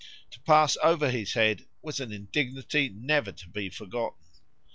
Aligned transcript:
To 0.31 0.39
pass 0.39 0.77
over 0.81 1.11
his 1.11 1.33
head 1.33 1.67
was 1.83 1.99
an 1.99 2.11
indignity 2.11 2.89
never 2.89 3.31
to 3.33 3.47
be 3.47 3.69
forgotten." 3.69 4.17